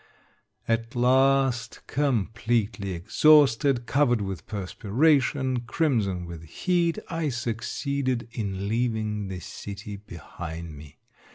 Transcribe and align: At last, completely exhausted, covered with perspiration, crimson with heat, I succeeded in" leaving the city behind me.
At 0.67 0.95
last, 0.95 1.85
completely 1.85 2.93
exhausted, 2.95 3.85
covered 3.85 4.19
with 4.19 4.47
perspiration, 4.47 5.59
crimson 5.67 6.25
with 6.25 6.41
heat, 6.45 6.97
I 7.11 7.29
succeeded 7.29 8.27
in" 8.31 8.67
leaving 8.67 9.27
the 9.27 9.39
city 9.39 9.97
behind 9.97 10.75
me. 10.75 10.97